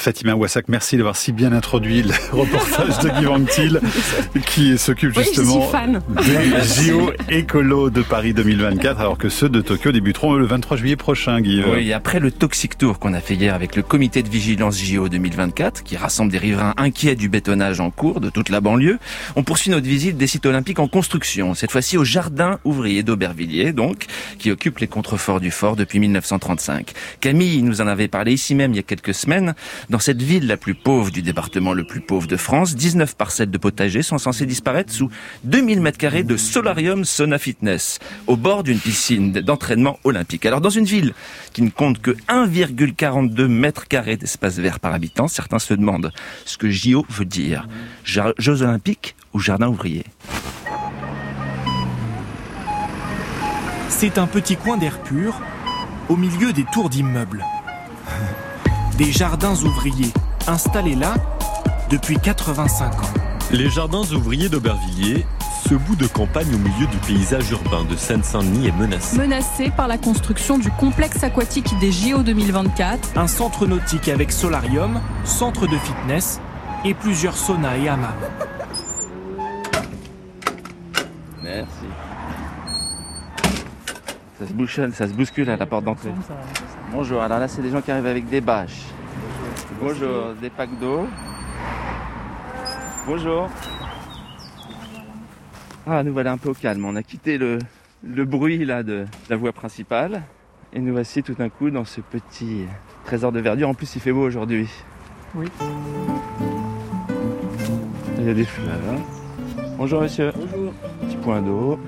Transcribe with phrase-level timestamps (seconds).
[0.00, 3.80] Fatima Wassak, merci d'avoir si bien introduit le reportage de Guy Vanctil,
[4.46, 5.70] qui s'occupe justement
[6.08, 10.96] des JO écolo de Paris 2024, alors que ceux de Tokyo débuteront le 23 juillet
[10.96, 11.62] prochain, Guy.
[11.70, 15.10] Oui, après le Toxic Tour qu'on a fait hier avec le comité de vigilance JO
[15.10, 18.98] 2024, qui rassemble des riverains inquiets du bétonnage en cours de toute la banlieue,
[19.36, 23.72] on poursuit notre visite des sites olympiques en construction, cette fois-ci au jardin ouvrier d'Aubervilliers,
[23.72, 24.06] donc,
[24.38, 26.92] qui occupe les contreforts du fort depuis 1935.
[27.20, 29.54] Camille nous en avait parlé ici même il y a quelques semaines.
[29.90, 33.50] Dans cette ville la plus pauvre du département le plus pauvre de France, 19 parcelles
[33.50, 35.10] de potager sont censées disparaître sous
[35.42, 37.98] 2000 mètres carrés de solarium sauna fitness,
[38.28, 40.46] au bord d'une piscine d'entraînement olympique.
[40.46, 41.12] Alors dans une ville
[41.52, 46.12] qui ne compte que 1,42 mètres carrés d'espace vert par habitant, certains se demandent
[46.44, 47.66] ce que JO veut dire.
[48.04, 50.04] Jeux olympiques ou jardin ouvrier?
[53.88, 55.40] C'est un petit coin d'air pur
[56.08, 57.44] au milieu des tours d'immeubles.
[59.00, 60.12] Des jardins ouvriers
[60.46, 61.14] installés là
[61.88, 62.96] depuis 85 ans.
[63.50, 65.24] Les jardins ouvriers d'Aubervilliers,
[65.66, 69.16] ce bout de campagne au milieu du paysage urbain de Seine-Saint-Denis est menacé.
[69.16, 73.16] Menacé par la construction du complexe aquatique des JO 2024.
[73.16, 76.38] Un centre nautique avec solarium, centre de fitness
[76.84, 78.12] et plusieurs saunas et hammams.
[81.42, 81.86] Merci.
[84.40, 86.14] Ça se bouscule, ça se bouscule à la porte d'entrée.
[86.92, 88.86] Bonjour, alors là c'est des gens qui arrivent avec des bâches.
[89.78, 91.06] Bonjour, des packs d'eau.
[93.06, 93.50] Bonjour.
[95.86, 96.86] Ah, nous voilà un peu au calme.
[96.86, 97.58] On a quitté le,
[98.02, 100.22] le bruit là de la voie principale.
[100.72, 102.64] Et nous voici tout d'un coup dans ce petit
[103.04, 103.68] trésor de verdure.
[103.68, 104.70] En plus, il fait beau aujourd'hui.
[105.34, 105.48] Oui.
[108.18, 108.96] Il y a des fleurs.
[109.76, 110.32] Bonjour monsieur.
[110.34, 110.72] Bonjour.
[111.02, 111.78] Petit point d'eau.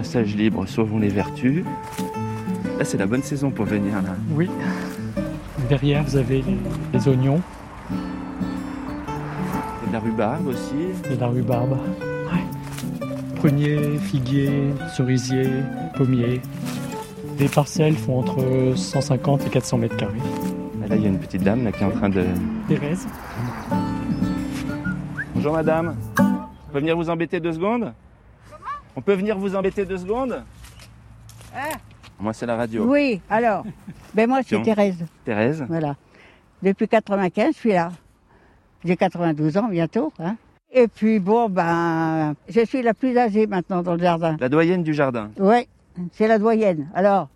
[0.00, 1.62] Passage libre, sauvons les vertus.
[2.78, 4.14] Là, c'est la bonne saison pour venir là.
[4.34, 4.48] Oui.
[5.68, 6.56] Derrière, vous avez les,
[6.94, 7.42] les oignons
[9.84, 11.12] Et de la rhubarbe aussi.
[11.12, 11.72] et la rhubarbe.
[12.32, 12.40] Ouais.
[13.40, 15.50] Pruniers, figuiers, cerisiers,
[15.98, 16.40] pommiers.
[17.38, 20.14] Les parcelles font entre 150 et 400 mètres carrés.
[20.82, 22.24] Et là, il y a une petite dame là, qui est en train de.
[22.68, 23.06] Thérèse
[25.34, 25.94] Bonjour madame.
[26.18, 27.92] On peut venir vous embêter deux secondes?
[28.96, 30.42] On peut venir vous embêter deux secondes
[31.54, 31.76] Ah.
[32.18, 32.84] Moi, c'est la radio.
[32.86, 33.64] Oui, alors.
[34.14, 34.60] Ben moi, c'est.
[34.62, 35.04] Thérèse.
[35.24, 35.96] Thérèse Voilà.
[36.62, 37.90] Depuis 95, je suis là.
[38.84, 40.12] J'ai 92 ans bientôt.
[40.18, 40.36] Hein.
[40.72, 44.36] Et puis bon, ben, je suis la plus âgée maintenant dans le jardin.
[44.38, 45.30] La doyenne du jardin.
[45.38, 45.66] Oui,
[46.12, 46.88] c'est la doyenne.
[46.94, 47.28] Alors,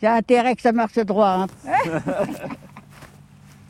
[0.00, 1.46] j'ai intérêt que ça marche droit.
[1.46, 1.46] hein.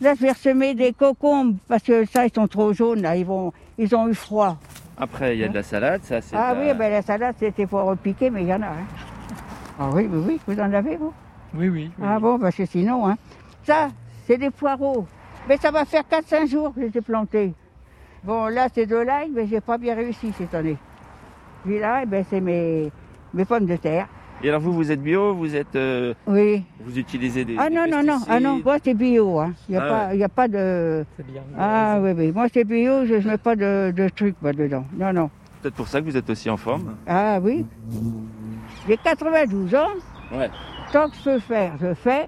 [0.01, 3.03] là, je vais ressemer des cocombes parce que ça, ils sont trop jaunes.
[3.03, 4.59] Là, ils vont, ils ont eu froid.
[5.00, 6.37] Après, il y a de la salade, ça c'est.
[6.37, 8.66] Ah oui, la- ben la salade, c'était pour repiquer, mais il y en a.
[8.66, 8.87] hein.
[9.78, 11.12] Ah oui, oui, oui, vous en avez, vous?
[11.55, 11.91] Oui, oui.
[11.99, 12.05] oui.
[12.06, 13.16] Ah bon, parce que sinon, hein.
[13.65, 13.89] Ça,
[14.27, 15.06] c'est des poireaux.
[15.49, 17.55] Mais ça va faire 4-5 jours que je les ai plantés.
[18.22, 20.77] Bon, là, c'est de l'ail, mais j'ai pas bien réussi cette année.
[21.65, 22.93] Puis là, eh ben, c'est mes,
[23.33, 24.06] mes pommes de terre.
[24.43, 26.65] Et alors vous, vous êtes bio, vous êtes, euh, Oui.
[26.84, 27.56] vous utilisez des.
[27.59, 29.39] Ah des non, non, non, ah non, moi c'est bio.
[29.39, 29.53] Hein.
[29.69, 31.05] Il n'y a, Ah pas- y a pas de...
[31.17, 31.43] C'est bien.
[31.59, 34.84] Ah oui, oui, moi c'est bio, je ne mets pas de, de trucs dedans.
[34.97, 35.31] Non, non.
[35.61, 36.95] Peut-être pour ça que vous êtes aussi en forme.
[37.06, 37.67] Ah oui.
[38.89, 39.89] J'ai 92 ans.
[40.33, 40.49] Ouais.
[40.91, 42.27] Tant que je peux faire, je fais.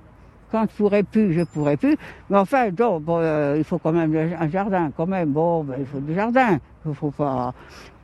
[0.50, 1.96] Quand je pourrais plus, je pourrais plus.
[2.28, 5.30] Mais enfin, bon, euh, il faut quand même un jardin, quand même.
[5.30, 6.58] Bon, ben, il faut du jardin.
[6.86, 7.54] Il faut pas.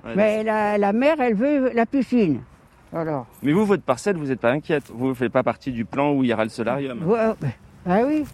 [0.03, 2.41] Ouais, Mais la, la mère, elle veut la piscine.
[2.95, 3.27] Alors.
[3.43, 4.85] Mais vous, votre parcelle, vous n'êtes pas inquiète.
[4.93, 7.03] Vous ne faites pas partie du plan où il y aura le solarium.
[7.07, 7.35] Ouais, euh,
[7.87, 8.25] ah oui,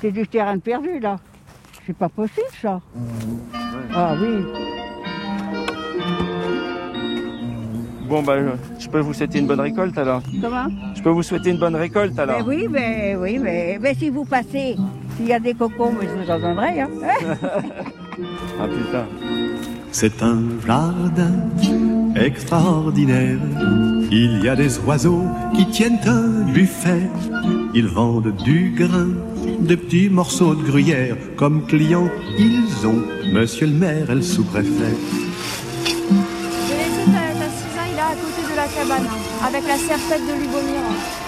[0.00, 1.16] c'est du terrain perdu là.
[1.86, 2.80] C'est pas possible ça.
[3.94, 4.44] Ah oui.
[8.08, 10.22] Bon, bah, je- je peux vous souhaiter une bonne récolte alors.
[10.40, 10.66] Comment?
[10.94, 12.46] Je peux vous souhaiter une bonne récolte alors.
[12.46, 14.76] Oui, mais oui, mais, mais si vous passez,
[15.16, 16.80] s'il y a des cocons, mais je vous en donnerai.
[16.80, 16.88] Hein.
[18.60, 19.06] Ah putain.
[19.90, 21.32] C'est un jardin
[22.16, 23.38] extraordinaire.
[24.10, 25.24] Il y a des oiseaux
[25.54, 27.08] qui tiennent un buffet.
[27.74, 29.08] Ils vendent du grain,
[29.60, 31.16] des petits morceaux de gruyère.
[31.36, 34.94] Comme clients, ils ont Monsieur le maire et le sous-préfet.
[39.44, 41.21] Avec la serpette de Lubomir.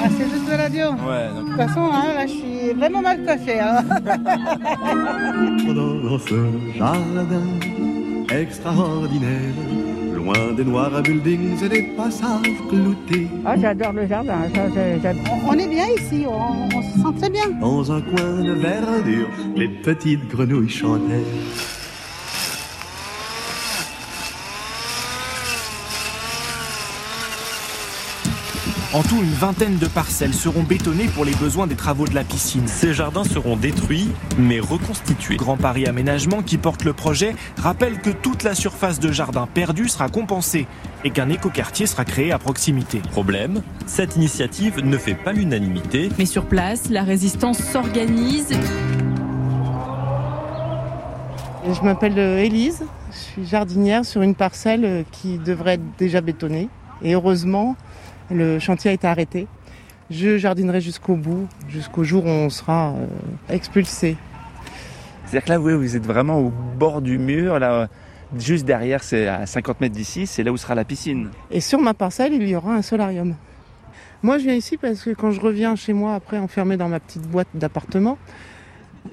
[0.00, 0.86] Ah, c'est juste de la radio.
[0.92, 3.60] De Ouais, donc toute façon, hein, là, je suis vraiment mal coiffée.
[3.60, 3.82] Hein.
[5.74, 6.34] Dans ce
[6.76, 7.46] jardin
[8.30, 9.54] extraordinaire,
[10.14, 13.28] loin des noirs buildings et des passages cloutés.
[13.44, 14.38] Ah, j'adore le jardin.
[14.54, 15.10] Ça.
[15.32, 17.48] On, on est bien ici, on, on se sent très bien.
[17.60, 21.24] Dans un coin de verdure, les petites grenouilles chantaient.
[28.94, 32.24] En tout, une vingtaine de parcelles seront bétonnées pour les besoins des travaux de la
[32.24, 32.66] piscine.
[32.66, 34.08] Ces jardins seront détruits,
[34.38, 35.36] mais reconstitués.
[35.36, 39.90] Grand Paris Aménagement, qui porte le projet, rappelle que toute la surface de jardin perdue
[39.90, 40.66] sera compensée
[41.04, 43.02] et qu'un écoquartier sera créé à proximité.
[43.10, 46.08] Problème, cette initiative ne fait pas l'unanimité.
[46.18, 48.58] Mais sur place, la résistance s'organise.
[51.70, 56.70] Je m'appelle Élise, je suis jardinière sur une parcelle qui devrait être déjà bétonnée.
[57.02, 57.76] Et heureusement,
[58.30, 59.46] le chantier a été arrêté.
[60.10, 63.06] Je jardinerai jusqu'au bout, jusqu'au jour où on sera euh,
[63.50, 64.16] expulsé.
[65.24, 67.88] C'est-à-dire que là, vous, vous êtes vraiment au bord du mur, là,
[68.38, 71.28] juste derrière, c'est à 50 mètres d'ici, c'est là où sera la piscine.
[71.50, 73.34] Et sur ma parcelle, il y aura un solarium.
[74.22, 77.00] Moi, je viens ici parce que quand je reviens chez moi, après enfermé dans ma
[77.00, 78.18] petite boîte d'appartement,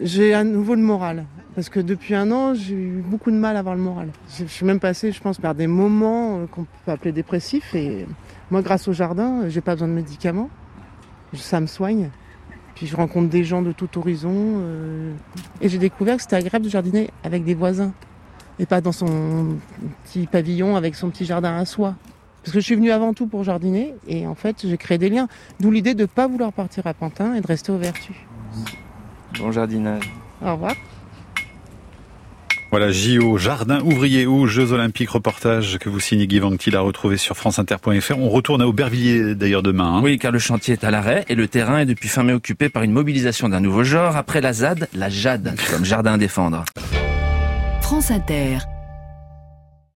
[0.01, 1.25] j'ai à nouveau le moral.
[1.55, 4.09] Parce que depuis un an, j'ai eu beaucoup de mal à avoir le moral.
[4.37, 7.73] Je suis même passé, je pense, par des moments euh, qu'on peut appeler dépressifs.
[7.73, 8.05] Et
[8.51, 10.49] moi, grâce au jardin, j'ai pas besoin de médicaments.
[11.33, 12.09] Ça me soigne.
[12.75, 14.33] Puis je rencontre des gens de tout horizon.
[14.35, 15.13] Euh,
[15.61, 17.93] et j'ai découvert que c'était agréable de jardiner avec des voisins.
[18.59, 19.55] Et pas dans son
[20.03, 21.95] petit pavillon avec son petit jardin à soi.
[22.43, 23.95] Parce que je suis venue avant tout pour jardiner.
[24.07, 25.29] Et en fait, j'ai créé des liens.
[25.61, 28.13] D'où l'idée de ne pas vouloir partir à Pantin et de rester au Vertu.
[29.39, 30.11] Bon jardinage.
[30.41, 30.75] Au revoir.
[32.77, 37.15] Voilà, JO, Jardin ouvrier ou Jeux Olympiques, reportage que vous signez Guy Vanctil à retrouver
[37.15, 38.17] sur franceinter.fr.
[38.19, 39.95] On retourne à Aubervilliers d'ailleurs demain.
[39.95, 40.01] Hein.
[40.03, 42.67] Oui, car le chantier est à l'arrêt et le terrain est depuis fin mai occupé
[42.67, 44.17] par une mobilisation d'un nouveau genre.
[44.17, 46.65] Après la ZAD, la JAD, comme jardin à défendre.
[47.79, 48.57] France Inter.